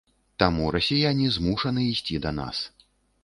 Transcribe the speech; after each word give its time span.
Таму 0.43 0.69
расіяне 0.75 1.27
змушаны 1.35 1.85
ісці 1.91 2.15
да 2.23 2.31
нас. 2.41 2.65